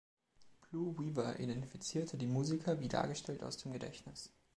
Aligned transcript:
Blue 0.61 0.97
Weaver 0.97 1.39
identifizierte 1.39 2.17
die 2.17 2.25
Musiker 2.25 2.79
wie 2.79 2.87
dargestellt 2.87 3.43
aus 3.43 3.57
dem 3.57 3.71
Gedächtnis. 3.71 4.31